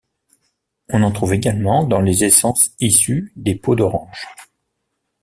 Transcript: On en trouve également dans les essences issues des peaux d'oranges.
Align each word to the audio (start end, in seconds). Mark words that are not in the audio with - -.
On 0.89 1.03
en 1.03 1.11
trouve 1.11 1.35
également 1.35 1.83
dans 1.85 2.01
les 2.01 2.23
essences 2.23 2.71
issues 2.79 3.31
des 3.35 3.53
peaux 3.53 3.75
d'oranges. 3.75 4.25